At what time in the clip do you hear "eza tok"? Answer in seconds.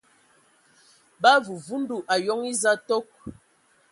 2.51-3.07